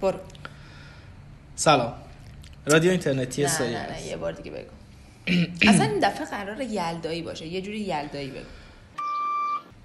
برو. 0.00 0.18
سلام. 1.56 1.94
رادیو 2.66 2.90
اینترنتی 2.90 3.42
نه 3.42 3.48
سایه 3.48 3.70
نه 3.78 3.92
نه 3.92 4.06
یه 4.06 4.16
بار 4.16 4.32
دیگه 4.32 4.50
بگو. 4.50 4.70
اصلا 5.70 5.84
این 5.84 6.00
دفعه 6.00 6.26
قرار 6.26 6.60
یلدایی 6.60 7.22
باشه 7.22 7.46
یه 7.46 7.62
جوری 7.62 7.80
یلدایی 7.80 8.30
بگو. 8.30 8.44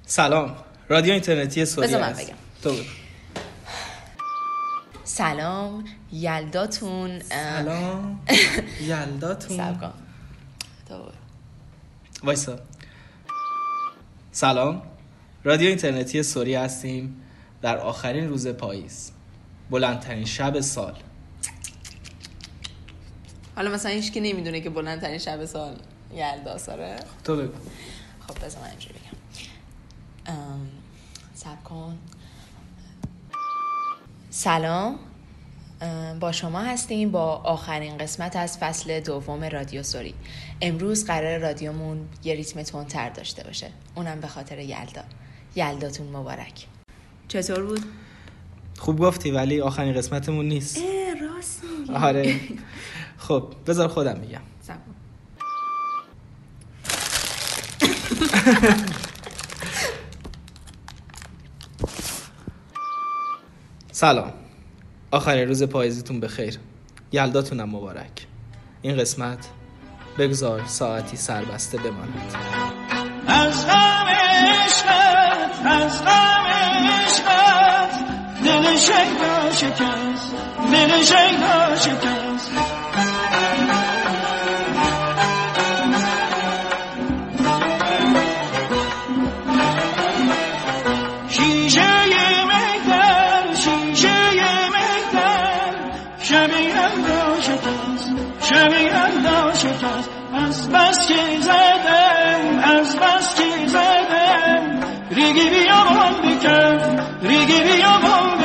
سلام. 0.06 0.56
رادیو 0.90 1.14
اینترنتی 1.14 1.66
سوریه 1.66 1.88
بذار 1.88 2.02
من. 2.02 2.14
بگم. 2.14 2.34
تو 2.64 2.74
بگو. 2.74 2.84
سلام. 5.04 5.86
یلداتون 6.12 7.20
سلام. 7.20 8.20
یلداتون. 8.90 9.76
وایسا. 12.24 12.60
سلام. 14.32 14.82
رادیو 15.44 15.68
اینترنتی 15.68 16.24
سوریه 16.24 16.60
هستیم. 16.60 17.22
در 17.62 17.78
آخرین 17.78 18.30
روز 18.30 18.48
پاییز. 18.48 19.12
بلندترین 19.70 20.26
شب 20.26 20.60
سال. 20.60 20.94
حالا 23.56 23.72
مثلا 23.72 23.92
هیچ 23.92 24.14
که 24.14 24.22
نمی‌دونه 24.22 24.62
که 24.62 24.70
بلندترین 24.70 25.18
شب 25.18 25.46
سال 25.46 25.76
یلدا 26.14 26.58
ساره 26.58 26.96
تو 27.24 27.36
بگو. 27.36 27.54
خب 28.28 28.46
بذار 28.46 28.62
من 28.62 28.70
اینجوری 28.70 28.94
بگم. 28.94 29.18
ام، 30.36 30.70
صبر 31.34 31.62
کن. 31.64 31.98
سلام. 34.30 35.00
ام، 35.82 36.20
با 36.20 36.32
شما 36.32 36.60
هستیم. 36.60 37.12
با 37.12 37.36
آخرین 37.36 37.98
قسمت 37.98 38.36
از 38.36 38.58
فصل 38.58 39.00
دوم 39.00 39.44
رادیو 39.44 39.84
سوری. 39.84 40.14
امروز 40.62 41.06
قرار 41.06 41.38
رادیومون 41.38 42.10
یه 42.24 42.36
ریتم 42.36 42.64
تندتر 42.64 43.10
داشته 43.10 43.44
باشه. 43.44 43.72
اونم 43.96 44.20
به 44.20 44.28
خاطر 44.28 44.60
یلدا. 44.60 45.04
یلداتون 45.56 46.08
مبارک. 46.08 46.68
چطور 47.28 47.64
بود؟ 47.64 47.86
خوب 48.78 49.00
گفتی 49.00 49.32
ولی 49.32 49.62
آخرین 49.62 49.94
قسمتمون 49.94 50.48
نیست. 50.48 50.78
اه 50.78 50.84
راست 51.36 51.62
میگی. 51.80 51.94
آره. 51.94 52.40
خب 53.18 53.54
بذار 53.68 53.88
خودم 53.88 54.20
میگم. 54.20 54.42
سلام. 63.92 64.34
آخرین 65.12 65.48
روز 65.48 65.64
پاییزتون 65.64 66.20
بخیر. 66.20 66.58
یلداتونم 67.12 67.70
مبارک. 67.70 68.28
این 68.82 68.98
قسمت 68.98 69.48
بگذار 70.18 70.66
ساعتی 70.66 71.18
سربسته 71.18 71.78
بماند. 71.78 72.36
از 73.28 73.68
غم 73.68 74.08
عشقت 74.08 75.66
از 75.66 76.02
غم 76.04 76.88
عشقت. 76.88 77.55
دل 78.66 78.78
شیدا 78.78 79.52
شکست 79.52 80.36
دل 80.72 81.04
شیدا 81.04 81.76
شکست 81.76 82.52
شیشه 91.30 91.82
مهتر 92.46 93.56
شیشه 93.56 94.14
مهتر 94.76 95.72
شب 96.24 96.50
یلدا 96.50 97.42
شکست 97.42 98.10
شب 98.50 98.74
یلدا 98.74 99.54
شکست 99.54 100.10
از 100.34 100.70
بس 100.70 101.08
که 101.08 101.40
زدم 101.40 102.60
از 102.64 102.96
بس 102.96 103.36
که 103.36 103.68
زدم 103.68 104.80
ریگی 105.12 105.50
بیابان 105.50 106.14
بکف 106.22 107.06
ریگی 107.22 107.60
بیابان 107.64 108.38
بکف 108.38 108.45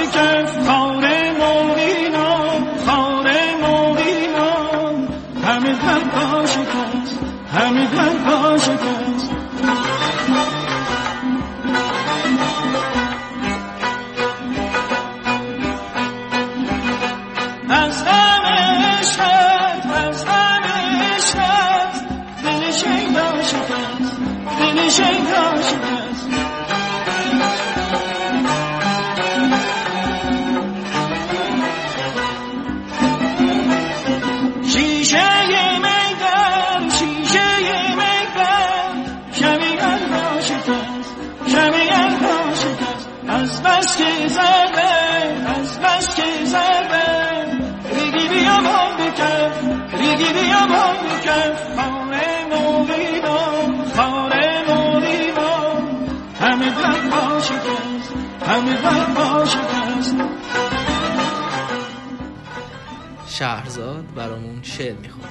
شهرزاد 63.41 64.15
برامون 64.15 64.63
شعر 64.63 64.97
می‌خونه. 64.97 65.29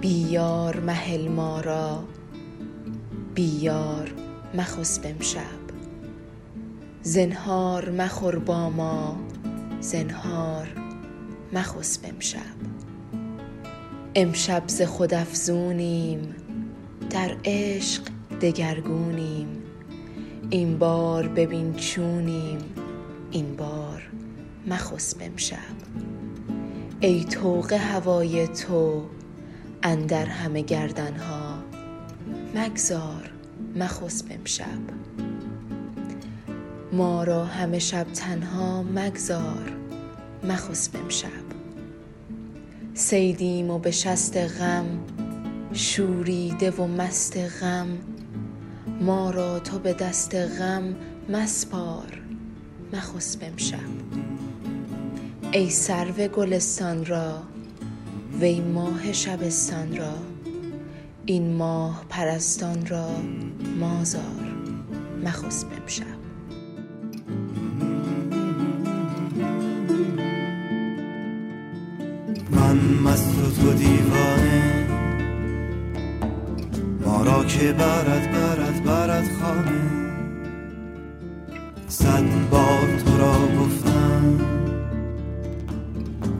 بیار 0.00 0.80
محل 0.80 1.28
ما 1.28 1.60
را. 1.60 2.04
بیار 3.34 4.10
مخسب 4.54 5.02
امشب. 5.06 5.40
زنهار 7.02 7.90
مخور 7.90 8.38
با 8.38 8.70
ما. 8.70 9.18
زنهار 9.80 10.77
مخسب 11.52 12.04
امشب. 12.04 12.56
امشب 14.14 14.62
ز 14.66 14.82
خود 14.82 15.14
افزونیم 15.14 16.34
در 17.10 17.36
عشق 17.44 18.02
دگرگونیم. 18.40 19.62
این 20.50 20.78
بار 20.78 21.28
ببین 21.28 21.74
چونیم 21.74 22.58
این 23.30 23.56
بار 23.56 24.02
مخسب 24.66 25.16
امشب. 25.20 25.56
ای 27.00 27.24
توق 27.24 27.72
هوای 27.72 28.48
تو 28.48 29.04
اندر 29.82 30.26
همه 30.26 30.62
گردنها 30.62 31.58
مگذار 32.54 33.30
مخسب 33.76 34.26
امشب. 34.30 34.98
ما 36.92 37.24
را 37.24 37.44
همه 37.44 37.78
شب 37.78 38.06
تنها 38.12 38.82
مگذار 38.82 39.77
مخسب 40.44 40.96
امشب. 40.96 41.48
سیدیم 42.94 43.70
و 43.70 43.78
به 43.78 43.90
شست 43.90 44.36
غم 44.36 44.86
شوریده 45.72 46.70
و 46.70 46.86
مست 46.86 47.36
غم. 47.36 47.86
ما 49.00 49.30
را 49.30 49.58
تو 49.58 49.78
به 49.78 49.92
دست 49.92 50.34
غم 50.34 50.96
مسپار 51.28 52.22
مخسب 52.92 53.38
امشب. 53.42 53.78
ای 55.52 55.70
سرو 55.70 56.28
گلستان 56.28 57.04
را 57.04 57.42
وی 58.40 58.60
ماه 58.60 59.12
شبستان 59.12 59.96
را. 59.96 60.14
این 61.26 61.54
ماه 61.54 62.04
پرستان 62.08 62.86
را 62.86 63.10
مازار 63.78 64.54
مخسب 65.24 65.66
امشب. 65.82 66.17
مست 73.04 73.38
و 73.38 73.62
تو 73.62 73.72
دیوانه. 73.72 74.86
ما 77.06 77.22
را 77.22 77.44
که 77.44 77.72
برد 77.72 78.32
برد 78.32 78.84
برد 78.84 79.28
خانه. 79.40 79.80
صد 81.88 82.24
بار 82.50 82.88
تو 83.04 83.18
را 83.18 83.34
گفتم. 83.60 84.38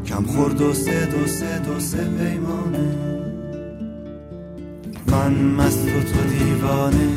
کم 0.06 0.22
خورد 0.22 0.60
و 0.60 0.72
سه 0.72 1.06
دو 1.06 1.26
سه 1.26 1.58
دو 1.58 1.81
سه 1.81 2.05
پیمانه. 2.05 2.94
من 5.06 5.32
مست 5.32 5.84
و 5.84 6.00
تو 6.00 6.28
دیوانه. 6.28 7.08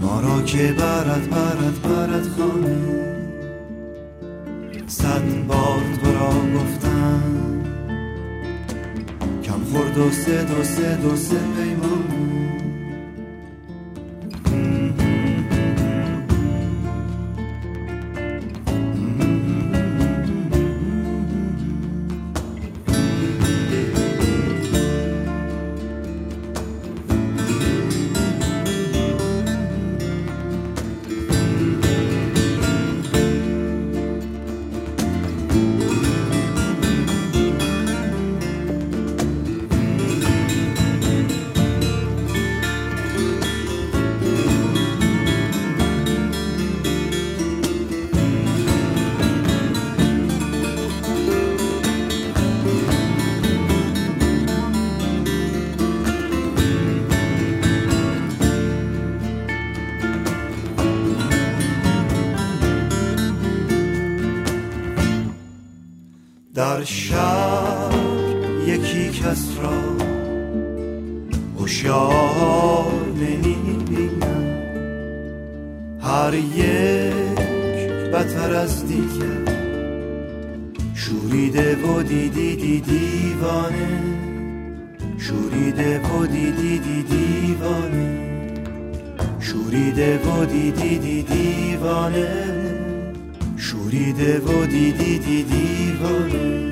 ما 0.00 0.20
را 0.20 0.42
که 0.42 0.72
برد 0.72 1.30
برد 1.30 1.82
برد 1.82 2.26
خانه. 2.26 3.12
صد 4.86 5.22
کم 10.02 10.10
خورد 10.10 10.50
و 10.50 10.64
سه 10.64 10.96
دو 10.96 11.16
هر 76.22 76.34
یک 76.34 77.86
بتر 78.12 78.54
از 78.54 78.86
دیگر. 78.86 79.52
شوریده 80.94 81.76
و 81.76 82.02
دیدی 82.02 82.56
دی 82.56 82.80
دیوانه. 82.80 84.02
شوریده 85.18 86.00
و 86.00 86.26
دیدی 86.26 86.78
دی 86.78 87.02
دیوانه. 87.02 88.32
شوریده 89.40 90.18
و 90.18 90.44
دیدی 90.44 90.98
دی 90.98 91.22
دیوانه. 91.22 92.30
شوریده 93.56 94.38
و 94.38 94.66
دیدی 94.66 95.18
دی 95.18 95.42
دیوانه. 95.42 96.62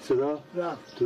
صدا 0.00 0.40
رفت. 0.54 1.02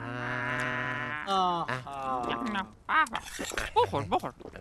آه 1.26 1.66
نه 2.52 2.62
به 2.86 2.94
به. 3.10 3.20
بخور 3.82 4.02
بخور 4.04 4.32
نه 4.40 4.50
به 4.50 4.58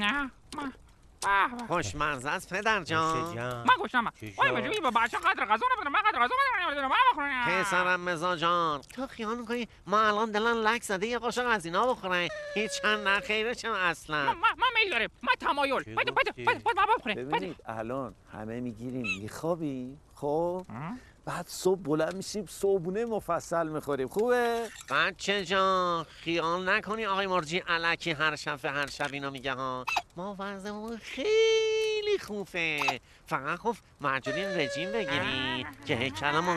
به. 0.00 0.43
خوشمزه 1.68 2.30
است 2.30 2.54
پدر 2.54 2.82
جان. 2.84 3.34
من 3.38 3.74
گوشتم 3.78 4.12
وای 4.38 4.52
بجوی 4.52 4.80
با 4.80 4.90
بچه 4.90 5.16
قدر 5.18 5.44
غذا 5.44 5.66
نمی‌دونم. 5.74 5.92
من 5.92 6.00
قدر 6.10 6.18
غذا 6.18 6.34
نمی‌دونم. 6.66 6.88
من 6.88 6.96
بخورم 7.12 7.62
پسرم 7.62 8.00
مزا 8.00 8.36
جان 8.36 8.80
تو 8.80 9.06
خیال 9.06 9.38
می‌کنی 9.38 9.68
ما 9.86 10.00
الان 10.00 10.30
دلن 10.30 10.52
لک 10.52 10.82
زده 10.82 11.06
یه 11.06 11.18
قاشق 11.18 11.46
از 11.46 11.64
اینا 11.66 11.94
بخورن؟ 11.94 12.28
هیچ 12.54 12.70
چند 12.82 13.08
نه 13.08 13.20
خیره 13.20 13.54
چم 13.54 13.72
اصلا؟ 13.72 14.24
من 14.24 14.34
من 14.34 14.66
میل 14.74 14.90
داره 14.90 15.08
من 15.22 15.34
تمایل. 15.40 15.82
بده 15.82 16.12
بده 16.12 16.32
بده 16.32 16.60
بخورم 16.98 17.14
بده 17.14 17.24
ببینید 17.24 17.56
الان 17.66 18.14
همه 18.32 18.60
می‌گیریم. 18.60 19.06
میخوابی؟ 19.22 19.98
خب؟ 20.14 20.66
بعد 21.24 21.48
صبح 21.48 21.80
بلند 21.80 22.14
میشیم 22.16 22.46
صبحونه 22.46 23.04
مفصل 23.04 23.68
می‌خوریم. 23.68 24.08
خوبه؟ 24.08 24.68
بچه 24.90 25.44
جان 25.44 26.04
خیال 26.04 26.68
نکنی 26.68 27.06
آقای 27.06 27.26
مرجی 27.26 27.58
علکی 27.58 28.10
هر 28.10 28.36
شب 28.36 28.64
هر 28.64 28.86
شب 28.86 29.08
اینا 29.12 29.30
میگه 29.30 29.52
ها. 29.52 29.84
ما 30.16 30.36
وضعمون 30.38 30.96
خیلی 30.96 32.18
خوبه 32.20 33.00
فقط 33.26 33.58
خب 33.58 33.76
مجبورین 34.00 34.44
رژیم 34.44 34.92
بگیری 34.92 35.66
که 35.86 35.94
هیکلمون 35.96 36.56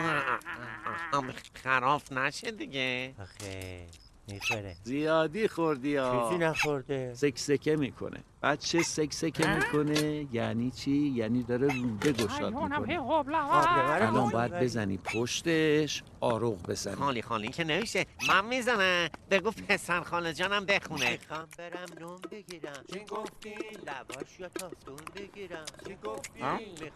هم 1.12 1.34
خراب 1.64 2.02
نشه 2.10 2.50
دیگه. 2.50 3.14
آخه. 3.22 3.86
می‌خوره. 4.32 4.76
زیادی 4.82 5.48
خوردی 5.48 5.90
چیزی 5.90 5.98
ها 5.98 6.36
نخورده. 6.36 7.14
سکسکه 7.14 7.76
می‌کنه. 7.76 8.24
بچه 8.42 8.82
سکسکه 8.82 9.46
می‌کنه. 9.46 10.26
یعنی 10.32 10.70
چی؟ 10.70 10.90
یعنی 10.90 11.42
داره 11.42 11.74
روده 11.74 12.12
گشاد 12.12 12.54
می‌کنه. 12.54 13.00
الان 13.02 14.30
باید 14.30 14.52
بزنی 14.52 14.98
پشتش 14.98 16.02
آروغ 16.20 16.62
بزنی. 16.62 16.94
خالی 16.96 17.22
خالی. 17.22 17.48
که 17.48 17.64
نمیشه. 17.64 18.06
من 18.28 18.44
می‌زنم. 18.44 19.08
بگو 19.30 19.50
پسر 19.50 20.00
خاله 20.00 20.32
جانم 20.32 20.66
بخونه. 20.66 21.10
می‌خوام 21.10 21.48
برم 21.58 21.86
نون 22.00 22.18
بگیرم. 22.30 22.84
چی 22.92 23.00
گفتی؟ 23.00 23.54
لواش 23.86 24.40
یا 24.40 24.48
تافتون 24.48 24.96
بگیرم. 25.16 25.64
چی 25.86 25.96
گفتی؟ 26.04 26.40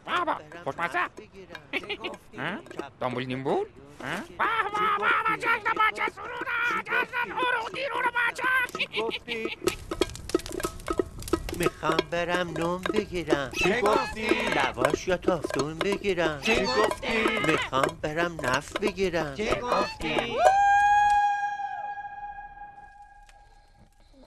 بابا، 0.07 0.25
برم 0.25 0.65
خوشمزه. 0.65 0.99
چی 1.73 1.97
گفتی؟ 1.97 2.39
دامبول 3.01 3.25
نیمبول 3.25 3.67
ها؟ 4.01 4.17
به 4.39 4.45
به 4.75 5.47
به 5.65 5.71
به 5.75 5.93
جشن 6.85 7.22
جشن 7.23 7.33
عروق 7.33 7.73
دیرون 7.75 8.03
بچه 8.03 9.01
گفتی؟ 9.03 9.49
می‌خوام 11.59 11.97
برم 12.11 12.49
نون 12.51 12.83
بگیرم 12.83 13.51
چی 13.63 13.81
گفتی؟ 13.81 14.27
لواش 14.29 15.09
یا 15.09 15.17
تافتون 15.17 15.79
بگیرم 15.79 16.41
چی 16.41 16.67
گفتی؟ 16.67 17.39
می‌خوام 17.47 17.99
برم 18.03 18.37
نف 18.47 18.77
بگیرم 18.77 19.35
چی 19.35 19.55
گفتی؟ 19.55 20.37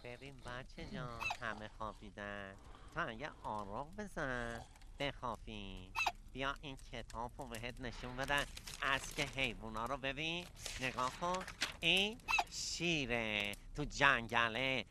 ببین 0.03 0.35
بچه 0.39 0.85
جان 0.93 1.19
همه 1.41 1.69
خوابیدن 1.77 2.53
تو 2.93 3.07
اگه 3.07 3.29
آراغ 3.43 3.87
بزن 3.97 4.61
بخوابی 4.99 5.91
بیا 6.35 6.55
این 6.61 6.77
کتاب 6.91 7.31
رو 7.37 7.45
بهت 7.47 7.75
نشون 7.79 8.15
بدن 8.15 8.45
از 8.81 9.15
که 9.15 9.23
حیوونا 9.35 9.85
رو 9.85 9.97
ببین. 9.97 10.45
نگاه 10.81 11.11
کن. 11.21 11.43
این 11.79 12.17
شیره. 12.51 13.55
تو 13.75 13.83
جنگله. 13.83 14.85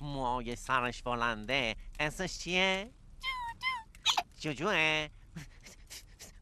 موهای 0.00 0.56
سرش 0.56 1.02
بلنده. 1.02 1.76
اسمش 2.00 2.38
چیه؟ 2.38 2.90
جوجوه. 4.40 5.08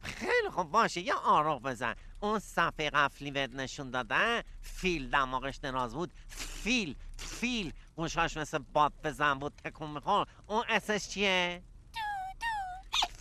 خیلی 0.03 0.51
خوب. 0.51 0.71
باشه 0.71 1.01
یه 1.01 1.15
آروغ 1.15 1.63
بزن. 1.63 1.95
اون 2.21 2.39
صفحه 2.39 2.91
قفلی 2.91 3.31
بهت 3.31 3.51
نشون 3.51 3.91
دادن 3.91 4.43
فیل 4.63 5.11
دماغش 5.11 5.57
دراز 5.57 5.95
بود. 5.95 6.13
فیل 6.29 6.97
فیل. 7.17 7.73
گوشاش 7.97 8.37
مثل 8.37 8.59
باد 8.59 8.93
بزن 9.05 9.35
بود. 9.35 9.53
تکون 9.65 9.91
میخور. 9.91 10.27
اون 10.47 10.65
اسمش 10.69 11.09
چیه؟ 11.09 11.63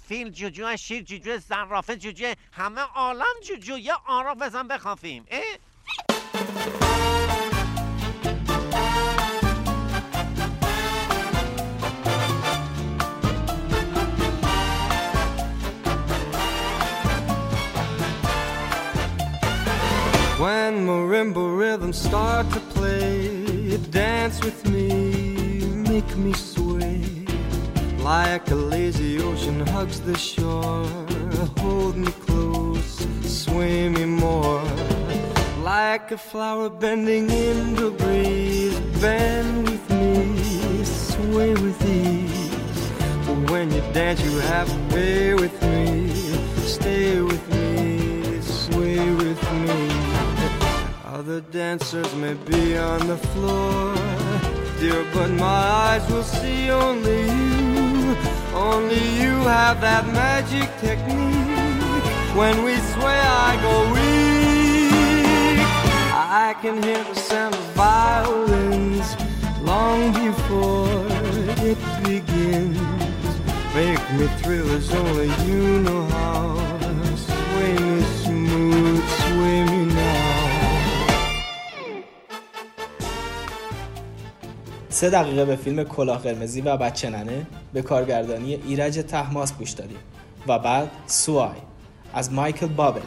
فیل 0.08 0.30
جوجو 0.30 0.76
شیر 0.78 1.04
جوجو 1.04 1.38
زرافه 1.38 1.96
جوجو 1.96 2.34
همه 2.52 2.82
عالم 2.82 3.36
جوجو 3.48 3.78
یه 3.78 3.94
آروغ 4.08 4.38
بزن 4.38 4.68
بخوافیم 4.68 5.26
اه؟ 5.32 5.42
When 20.44 20.74
marimba 20.88 21.44
rhythms 21.60 21.98
start 22.08 22.46
to 22.52 22.60
play, 22.76 23.78
dance 23.92 24.44
with 24.44 24.60
me, 24.70 24.73
Like 28.44 28.52
a 28.52 28.56
lazy 28.56 29.22
ocean 29.22 29.66
hugs 29.68 30.02
the 30.02 30.18
shore, 30.18 30.84
hold 31.60 31.96
me 31.96 32.12
close, 32.26 33.08
sway 33.24 33.88
me 33.88 34.04
more. 34.04 34.62
Like 35.64 36.12
a 36.12 36.18
flower 36.18 36.70
bending 36.70 37.30
in 37.30 37.74
the 37.76 37.92
breeze, 37.92 38.78
bend 39.00 39.70
with 39.70 39.90
me, 39.92 40.84
sway 40.84 41.54
with 41.54 41.86
ease. 41.86 42.92
But 43.26 43.50
when 43.50 43.72
you 43.72 43.82
dance, 43.94 44.22
you 44.22 44.38
have 44.40 44.68
to 44.68 44.94
pay 44.94 45.34
with 45.36 45.62
me, 45.64 46.10
stay 46.68 47.22
with 47.22 47.48
me, 47.50 48.42
sway 48.42 49.10
with 49.10 49.42
me. 49.54 49.90
Other 51.06 51.40
dancers 51.40 52.14
may 52.16 52.34
be 52.34 52.78
on 52.78 53.08
the 53.08 53.18
floor, 53.18 53.96
dear, 54.82 55.06
but 55.14 55.32
my 55.32 55.46
eyes 55.88 56.12
will 56.12 56.24
see 56.24 56.70
only 56.70 57.22
you. 57.22 57.73
Only 58.54 59.04
you 59.22 59.34
have 59.50 59.82
that 59.82 60.06
magic 60.08 60.70
technique. 60.80 62.06
When 62.36 62.64
we 62.64 62.76
sway, 62.94 63.20
I 63.20 63.58
go 63.62 63.76
weak. 63.94 65.60
I 66.14 66.56
can 66.62 66.82
hear 66.82 67.04
the 67.04 67.16
sound 67.16 67.56
of 67.56 67.66
violins 67.74 69.16
long 69.62 70.14
before 70.14 71.06
it 71.70 71.80
begins. 72.04 72.78
Make 73.74 74.04
me 74.14 74.28
thrill 74.42 74.70
as 74.72 74.94
only 74.94 75.30
you 75.46 75.80
know 75.80 76.06
how. 76.06 76.63
سه 85.04 85.10
دقیقه 85.10 85.46
به 85.46 85.56
فیلم 85.56 85.84
کلاه 85.84 86.22
قرمزی 86.22 86.62
و 86.62 86.78
بچه 86.78 87.10
ننه 87.10 87.46
به 87.74 87.82
کارگردانی 87.82 88.54
ایرج 88.54 89.00
تحماس 89.00 89.54
گوش 89.54 89.72
دادیم. 89.72 89.98
و 90.48 90.60
بعد 90.60 90.92
سوای 91.06 91.58
از 92.14 92.34
مایکل 92.34 92.68
بابل. 92.68 93.02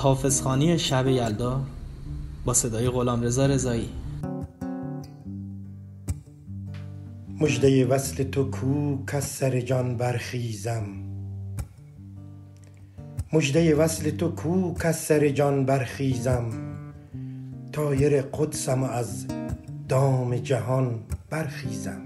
حافظخانی 0.00 0.78
شب 0.78 1.06
یلدا 1.06 1.60
با 2.44 2.54
صدای 2.54 2.88
غلامرضا 2.88 3.46
رضایی. 3.46 3.88
مژده 7.40 7.86
وصل 7.86 8.22
تو 8.22 8.50
کو 8.50 9.04
کز 9.06 9.24
سر 9.24 9.60
جان 9.60 9.96
برخیزم. 9.96 10.82
مژده 13.32 13.74
وصل 13.74 14.10
تو 14.10 14.28
کو 14.28 14.74
کز 14.74 14.96
سر 14.96 15.28
جان 15.28 15.64
برخیزم. 15.64 16.50
طایر 17.72 18.22
قدسم 18.22 18.82
از 18.82 19.26
دام 19.88 20.36
جهان 20.36 21.00
برخیزم. 21.30 22.00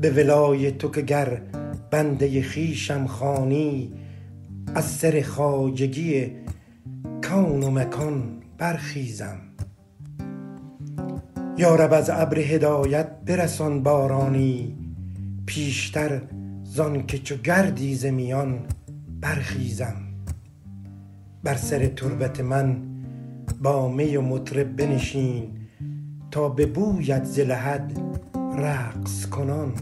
به 0.00 0.10
ولای 0.10 0.70
تو 0.70 0.90
که 0.90 1.02
گر 1.02 1.42
بنده 1.90 2.42
خویشم 2.42 3.06
خوانی 3.06 3.92
از 4.74 4.84
سر 4.84 5.22
خواجگی 5.22 6.32
کون 7.24 7.62
و 7.62 7.70
مکان 7.70 8.42
برخیزم. 8.58 9.38
یا 11.58 11.74
رب 11.74 11.92
از 11.92 12.10
ابر 12.10 12.38
هدایت 12.38 13.20
برسان 13.26 13.82
بارانی 13.82 14.76
پیشتر 15.46 16.22
زانکه 16.64 17.18
چو 17.18 17.36
گردی 17.36 17.94
ز 17.94 18.06
میان 18.06 18.58
برخیزم. 19.20 19.96
بر 21.44 21.54
سر 21.54 21.86
تربت 21.86 22.40
من 22.40 22.82
با 23.62 23.88
می 23.88 24.16
و 24.16 24.20
مطرب 24.20 24.76
بنشین 24.76 25.50
تا 26.30 26.48
به 26.48 26.66
بویت 26.66 27.24
ز 27.24 27.38
رقص 28.56 29.26
کنان 29.26 29.72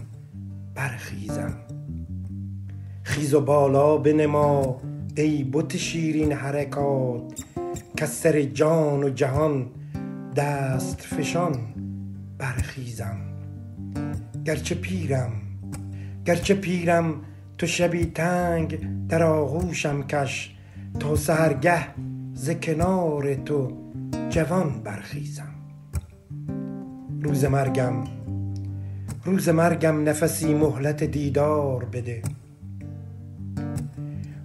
برخیزم. 0.75 1.62
خیز 3.03 3.35
و 3.35 3.41
بالا 3.41 3.97
بنما 3.97 4.81
ای 5.17 5.45
بت 5.53 5.77
شیرین 5.77 6.33
حرکات 6.33 7.45
کز 7.97 8.11
سر 8.11 8.43
جان 8.43 9.05
و 9.05 9.11
جهان 9.11 9.67
دست 10.37 11.01
فشان 11.01 11.55
برخیزم. 12.39 13.17
گرچه 14.45 14.75
پیرم 14.75 15.33
گرچه 16.25 16.55
پیرم 16.55 17.15
تو 17.59 17.67
شبی 17.67 18.07
تنگ 18.07 18.79
در 19.09 19.23
آغوشم 19.23 20.03
کش 20.03 20.57
تا 21.01 21.17
سحرگه 21.17 21.87
ز 22.35 22.51
کنار 22.51 23.35
تو 23.35 23.73
جوان 24.31 24.81
برخیزم. 24.85 25.55
روز 27.23 27.45
مرگم 27.45 28.05
روز 29.25 29.49
مرگم 29.49 30.09
نفسی 30.09 30.55
مهلت 30.55 31.05
دیدار 31.05 31.85
بده. 31.85 32.23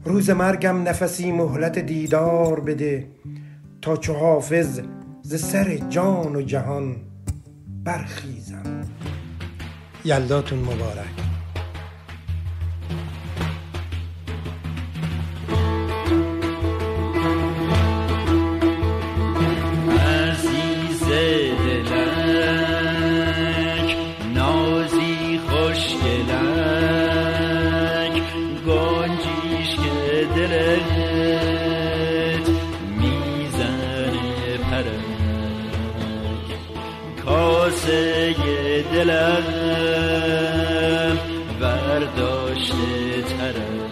روز 0.07 0.29
مرگم 0.29 0.87
نفسی 0.87 1.31
مهلت 1.31 1.79
دیدار 1.79 2.59
بده 2.59 3.07
تا 3.81 3.97
چو 3.97 4.13
حافظ 4.13 4.81
ز 5.21 5.35
سر 5.35 5.77
جان 5.89 6.35
و 6.35 6.41
جهان 6.41 6.95
برخیزم. 7.83 8.81
یلداتون 10.05 10.59
مبارک. 10.59 11.26
برداشته 42.57 43.21
ترک 43.21 43.86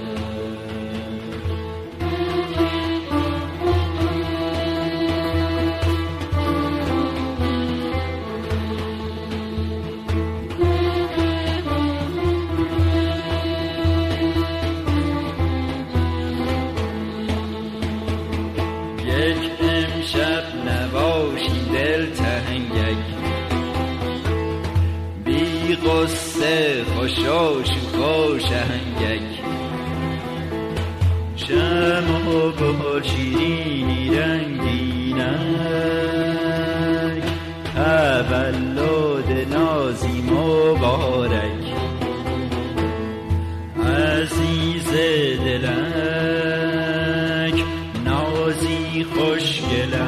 نازی 48.66 49.04
خوشگلک 49.04 50.02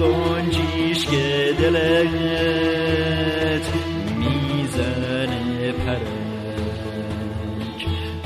گنجیش 0.00 1.06
که 1.06 1.54
دلت 1.58 3.66
می‌زنه 4.18 5.72
پرک. 5.72 6.00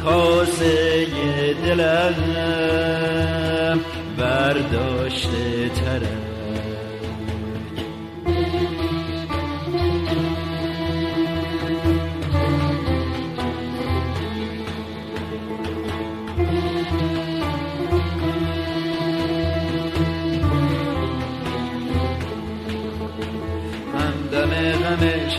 کاسه 0.04 1.06
دلم 1.64 2.14
برداشته 4.18 5.51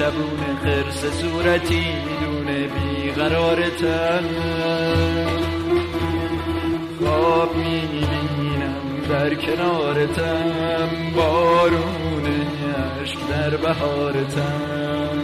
غم 0.03 0.11
شبون 0.11 0.57
خرس 0.63 1.21
صورتی 1.21 1.85
دونه 2.21 2.67
بیقرارتم 2.67 4.23
خواب 6.99 7.55
می‌بینم 7.55 9.01
در 9.09 9.35
کنارتم 9.35 10.89
بارون 11.15 12.25
عشق 13.01 13.19
در 13.29 13.57
بهارتم 13.57 15.21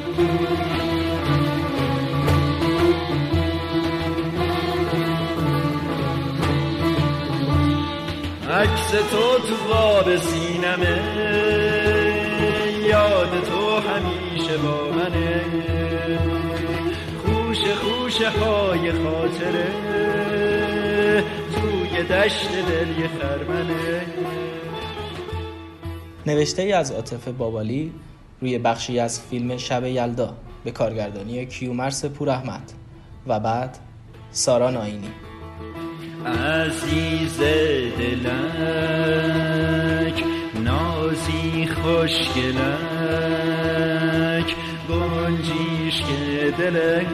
عکس 8.50 8.91
تو 8.91 9.48
تو 9.48 9.55
خواب 9.55 10.15
سینمه. 10.15 11.58
های 18.29 18.91
خاطره 18.91 19.67
توی 21.55 22.03
دشت 22.03 22.51
دل 22.51 23.00
یه 23.00 23.07
خرمنه. 23.07 24.01
نوشته 26.25 26.62
ای 26.62 26.71
از 26.74 26.91
عاطف 26.91 27.27
بابالی 27.27 27.93
روی 28.41 28.57
بخشی 28.57 29.00
از 29.00 29.21
فیلم 29.21 29.57
شب 29.57 29.86
یلدا 29.86 30.36
به 30.63 30.71
کارگردانی 30.71 31.45
کیومرس 31.45 32.05
پور 32.05 32.29
احمد 32.29 32.71
و 33.27 33.39
بعد 33.39 33.77
سارا 34.31 34.69
ناینی. 34.69 35.09
عزیز 36.25 37.39
دلک 38.00 38.24
نازی 40.63 41.67
خوشگلک 41.67 43.00
گنجیش 44.89 46.01
که 46.01 46.53
دلت 46.57 47.07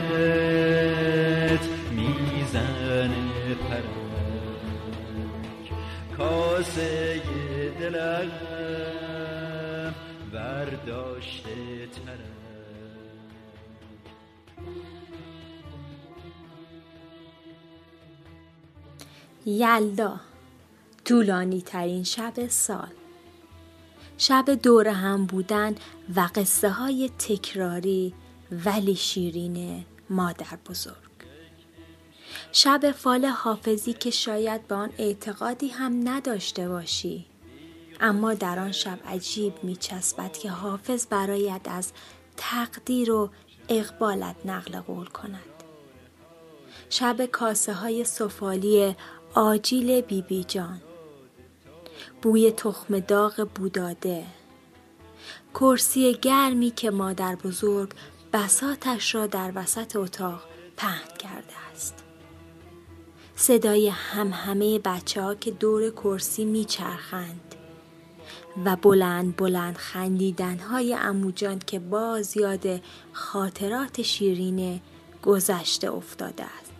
می‌زنه 2.66 3.56
پرک 3.56 3.86
کاسه 6.18 7.22
دلم 7.80 8.32
برداشته 10.34 11.88
ترک 11.88 12.36
یلدا 19.46 20.20
طولانی 21.06 21.62
ترین 21.62 22.04
شب 22.04 22.48
سال. 22.48 22.88
شب 24.18 24.46
دور 24.64 24.88
هم 24.88 25.26
بودن 25.26 25.76
و 26.16 26.30
قصه 26.36 26.70
های 26.70 27.10
تکراری 27.20 28.14
ولی 28.66 28.96
شیرین 28.96 29.86
مادر 30.10 30.58
بزرگ. 30.70 31.05
شب 32.58 32.92
فال 32.92 33.26
حافظی 33.26 33.94
که 33.94 34.10
شاید 34.10 34.68
به 34.68 34.76
آن 34.76 34.90
اعتقادی 34.98 35.68
هم 35.68 36.10
نداشته 36.10 36.70
باشی. 36.70 37.26
اما 38.00 38.34
در 38.34 38.60
آن 38.60 38.72
شب 38.72 39.00
عجیب 39.08 39.54
می 39.64 39.76
که 40.42 40.52
حافظ 40.52 41.08
برایت 41.08 41.62
از 41.66 41.92
تقدیر 42.38 43.12
و 43.12 43.30
اقبالت 43.70 44.36
نقل 44.46 44.80
قول 44.80 45.06
کند. 45.06 45.64
شب 46.90 47.26
کاسه 47.26 47.74
های 47.74 48.04
سفالی 48.04 48.96
آجیل 49.34 50.02
بیبی 50.02 50.22
بی 50.22 50.44
جان. 50.44 50.82
بوی 52.22 52.52
تخم 52.52 53.00
داغ 53.00 53.50
بوداده. 53.56 54.26
کرسی 55.54 56.14
گرمی 56.14 56.72
که 56.72 56.92
مادر 56.92 57.36
بزرگ 57.36 57.92
بساتش 58.34 59.16
را 59.16 59.28
در 59.28 59.52
وسط 59.56 59.96
اتاق 59.96 60.44
پهن 60.78 61.18
کرده 61.20 61.54
است. 61.74 62.05
صدای 63.36 63.90
هم 63.90 64.32
همه 64.34 64.80
بچه 64.80 65.22
ها 65.22 65.36
که 65.36 65.52
دور 65.52 65.90
کرسی 65.90 66.46
میچرخند 66.46 67.56
و 68.66 68.76
بلند 68.76 69.36
بلند 69.36 69.76
خندیدن 69.76 70.58
های 70.60 70.94
اموجان 70.94 71.60
که 71.60 71.80
باز 71.80 72.38
یاد 72.38 72.82
خاطرات 73.14 74.02
شیرین 74.02 74.82
گذشته 75.24 75.92
افتاده 75.92 76.44
است. 76.44 76.76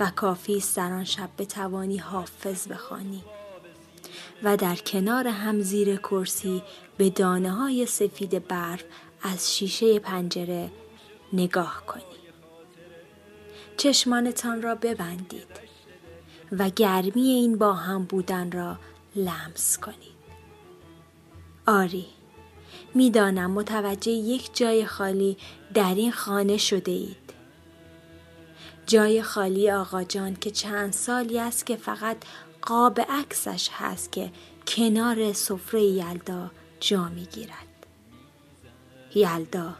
و 0.00 0.10
کافی 0.16 0.62
در 0.76 0.92
آن 0.92 1.04
شب 1.04 1.28
بتوانی 1.38 1.96
حافظ 1.96 2.68
بخوانی 2.68 3.24
و 4.42 4.56
در 4.56 4.76
کنار 4.76 5.26
هم 5.26 5.60
زیر 5.60 5.96
کرسی 5.96 6.62
به 6.96 7.10
دانه 7.10 7.50
های 7.50 7.86
سفید 7.86 8.48
برف 8.48 8.84
از 9.22 9.56
شیشه 9.56 9.98
پنجره 9.98 10.70
نگاه 11.32 11.82
کنی. 11.86 12.17
چشمانتان 13.78 14.62
را 14.62 14.74
ببندید 14.74 15.60
و 16.52 16.70
گرمی 16.70 17.22
این 17.22 17.58
با 17.58 17.72
هم 17.72 18.04
بودن 18.04 18.52
را 18.52 18.78
لمس 19.16 19.78
کنید. 19.78 20.18
آری 21.66 22.06
می‌دانم 22.94 23.50
متوجه 23.50 24.10
یک 24.10 24.50
جای 24.56 24.86
خالی 24.86 25.36
در 25.74 25.94
این 25.94 26.12
خانه 26.12 26.56
شده 26.56 26.92
اید. 26.92 27.32
جای 28.86 29.22
خالی 29.22 29.70
آقا 29.70 30.04
جان 30.04 30.36
که 30.36 30.50
چند 30.50 30.92
سالی 30.92 31.38
است 31.38 31.66
که 31.66 31.76
فقط 31.76 32.16
قاب 32.62 33.00
عکسش 33.00 33.68
هست 33.72 34.12
که 34.12 34.30
کنار 34.66 35.32
سفره 35.32 35.82
یلدا 35.82 36.50
جا 36.80 37.08
می‌گیرد. 37.08 37.86
یلدا 39.14 39.74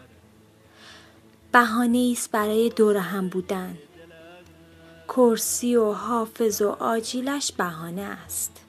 بهانه 1.53 2.09
است 2.13 2.31
برای 2.31 2.69
دور 2.69 2.97
هم 2.97 3.29
بودن. 3.29 3.79
کرسی 5.09 5.77
و 5.77 5.93
حافظ 5.93 6.63
و 6.63 6.69
آجیلش 6.69 7.53
بهانه 7.53 8.03
است. 8.03 8.65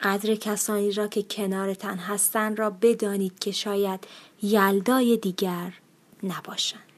قدر 0.00 0.34
کسانی 0.34 0.92
را 0.92 1.08
که 1.08 1.22
کنارتان 1.22 1.98
هستند 1.98 2.58
را 2.58 2.70
بدانید 2.70 3.38
که 3.38 3.50
شاید 3.50 4.06
یلدای 4.42 5.16
دیگر 5.16 5.72
نباشند. 6.22 6.93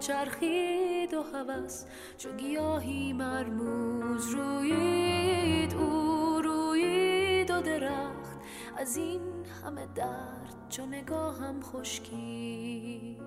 چرخید 0.00 1.14
و 1.14 1.22
هوس 1.22 1.84
چو 2.18 2.32
گیاهی 2.32 3.12
مرموز 3.12 4.30
روید. 4.30 5.74
او 5.74 6.40
روید 6.42 7.50
و 7.50 7.60
درخت 7.60 8.38
از 8.76 8.96
این 8.96 9.20
همه 9.64 9.86
درد 9.94 10.54
چو 10.68 10.86
نگاهم 10.86 11.60
خشکید. 11.62 13.22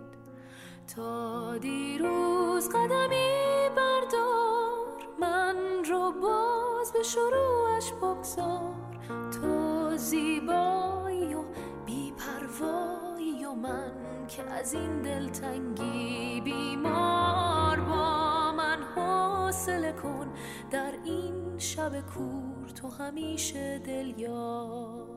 تا 0.96 1.58
دیروز 1.58 2.70
قدمی 2.70 3.70
بردار 3.76 5.08
من 5.20 5.56
رو 5.90 6.12
باز 6.12 6.92
به 6.94 7.04
شروعش 7.04 7.92
بگذار. 7.94 8.76
تو 9.08 9.98
زیبایی 9.98 11.34
و 11.34 11.44
بیپروایی 11.86 12.97
و 13.48 13.56
من 13.56 13.92
که 14.28 14.44
از 14.44 14.74
این 14.74 15.02
دلتنگی 15.02 16.42
بیمار 16.42 17.80
با 17.80 18.52
من 18.52 18.84
حوصله 18.96 19.92
کن. 19.92 20.34
در 20.72 20.94
این 21.06 21.58
شب 21.58 22.02
کور 22.02 22.70
تو 22.76 22.90
همیشه 22.90 23.80
دل 23.80 24.20
یار 24.20 25.17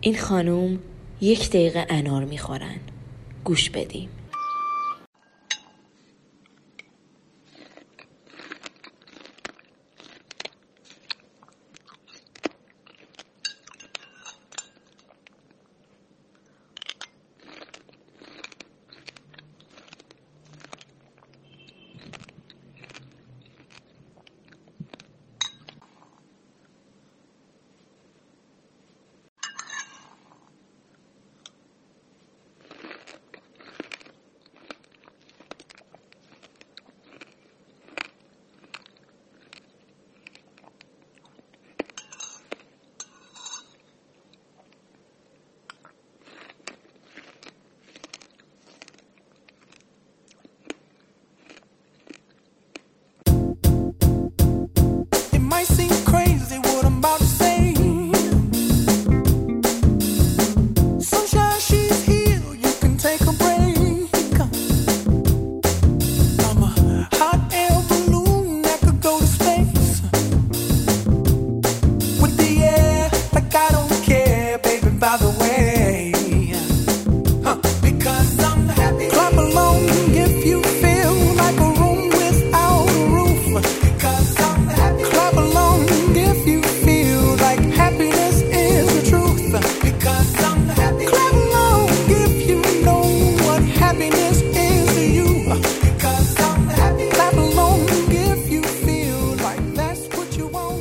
این 0.00 0.18
خانوم 0.18 0.78
یک 1.20 1.48
دقیقه 1.48 1.86
انار 1.88 2.24
می‌خورن. 2.24 2.80
گوش 3.44 3.70
بدیم. 3.70 4.08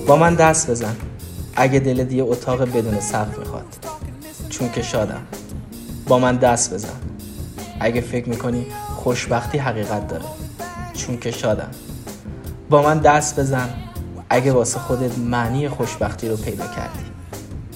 با 0.07 0.15
من 0.15 0.35
دست 0.35 0.69
بزن. 0.69 0.95
اگه 1.55 1.79
دل 1.79 2.11
یه 2.11 2.23
اتاق 2.23 2.61
بدون 2.61 2.99
سقف 2.99 3.37
می‌خواد. 3.39 3.65
چون 4.49 4.71
که 4.71 4.81
شادم. 4.81 5.21
با 6.07 6.19
من 6.19 6.35
دست 6.35 6.73
بزن. 6.73 6.99
اگه 7.79 8.01
فکر 8.01 8.29
می‌کنی 8.29 8.65
خوشبختی 8.95 9.57
حقیقت 9.57 10.07
داره. 10.07 10.25
چون 10.93 11.17
که 11.17 11.31
شادم. 11.31 11.71
با 12.69 12.81
من 12.81 12.99
دست 12.99 13.39
بزن. 13.39 13.69
اگه 14.29 14.51
واسه 14.51 14.79
خودت 14.79 15.17
معنی 15.17 15.69
خوشبختی 15.69 16.29
رو 16.29 16.37
پیدا 16.37 16.67
کردی. 16.67 17.05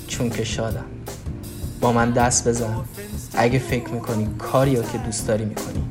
چون 0.07 0.29
که 0.29 0.43
شادم. 0.43 0.85
با 1.81 1.93
من 1.93 2.11
دست 2.11 2.47
بزن. 2.47 2.75
اگه 3.33 3.59
فکر 3.59 3.89
می‌کنی 3.89 4.29
کاری 4.37 4.75
رو 4.75 4.83
که 4.83 4.97
دوست 4.97 5.27
داری 5.27 5.45
می‌کنی. 5.45 5.83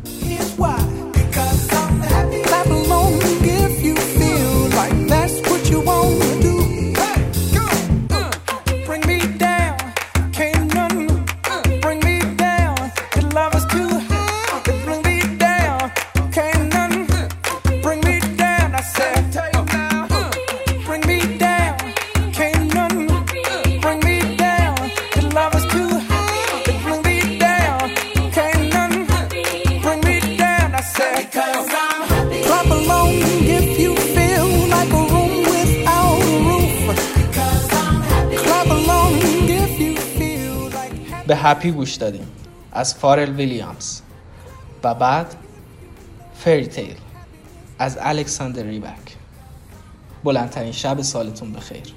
هپی 41.42 41.70
گوش 41.70 41.94
دادیم. 41.94 42.29
از 42.72 42.94
فارل 42.94 43.31
ویلیامز. 43.31 44.00
و 44.85 44.94
بعد 44.94 45.35
فری 46.35 46.66
تیل. 46.66 46.96
از 47.79 47.98
الکساندر 48.00 48.62
ریبک. 48.62 49.16
بلندترین 50.24 50.72
شب 50.72 51.03
سالتون 51.03 51.53
بخیر. 51.53 51.94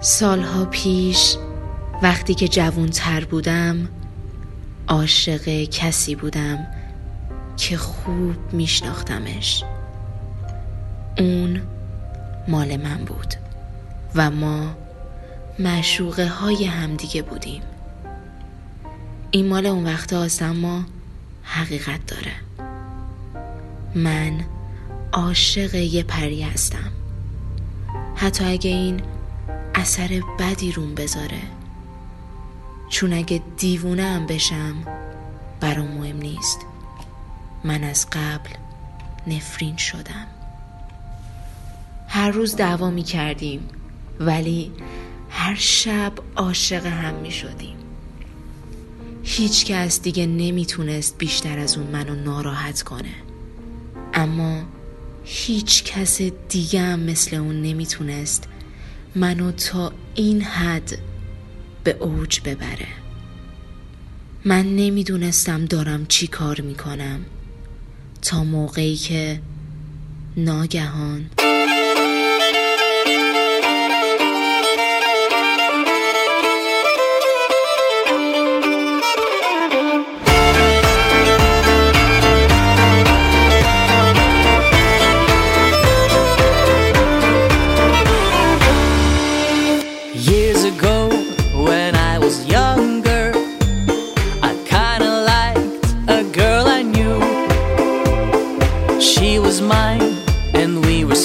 سالها 0.00 0.64
پیش 0.64 1.36
وقتی 2.02 2.34
که 2.34 2.48
جوانتر 2.48 3.24
بودم 3.24 3.88
عاشق 4.88 5.64
کسی 5.64 6.14
بودم 6.14 6.66
که 7.56 7.76
خوب 7.76 8.36
میشناختمش. 8.52 9.64
اون 11.18 11.62
مال 12.48 12.76
من 12.76 13.04
بود 13.04 13.34
و 14.14 14.30
ما 14.30 14.74
معشوقه 15.58 16.28
های 16.28 16.64
همدیگه 16.64 17.22
بودیم. 17.22 17.62
این 19.30 19.48
مال 19.48 19.66
اون 19.66 19.84
وقت 19.84 20.12
هاست 20.12 20.42
اما 20.42 20.84
حقیقت 21.42 22.00
داره. 22.06 22.32
من 23.94 24.40
عاشق 25.12 25.74
یه 25.74 26.02
پری 26.02 26.42
هستم. 26.42 26.92
حتی 28.16 28.44
اگه 28.44 28.70
این 28.70 29.02
اثر 29.74 30.22
بدی 30.38 30.72
روم 30.72 30.94
بذاره. 30.94 31.42
چون 32.88 33.12
اگه 33.12 33.42
دیوونه 33.56 34.02
هم 34.02 34.26
بشم 34.26 34.74
برام 35.60 35.88
مهم 35.88 36.16
نیست. 36.16 36.58
من 37.64 37.84
از 37.84 38.06
قبل 38.12 38.50
نفرین 39.26 39.76
شدم. 39.76 40.26
هر 42.08 42.30
روز 42.30 42.56
دعوا 42.56 42.90
می 42.90 43.02
کردیم 43.02 43.68
ولی 44.20 44.72
هر 45.30 45.54
شب 45.54 46.12
عاشق 46.36 46.86
هم 46.86 47.14
می 47.14 47.30
شدیم. 47.30 47.76
هیچ 49.22 49.64
کس 49.64 50.00
دیگه 50.02 50.26
نمی‌تونست 50.26 51.18
بیشتر 51.18 51.58
از 51.58 51.78
اون 51.78 51.86
منو 51.86 52.14
ناراحت 52.14 52.82
کنه. 52.82 53.14
اما 54.14 54.62
هیچ 55.24 55.84
کس 55.84 56.20
دیگه 56.48 56.80
هم 56.80 57.00
مثل 57.00 57.36
اون 57.36 57.62
نمی‌تونست 57.62 58.48
منو 59.14 59.52
تا 59.52 59.92
این 60.14 60.42
حد 60.42 60.98
به 61.84 61.96
اوج 62.00 62.40
ببره. 62.40 62.88
من 64.44 64.76
نمی‌دونستم 64.76 65.64
دارم 65.64 66.06
چی 66.06 66.26
کار 66.26 66.60
می‌کنم. 66.60 67.20
تا 68.22 68.44
موقعی 68.44 68.96
که 68.96 69.40
ناگهان 70.36 71.30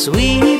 sweet. 0.06 0.55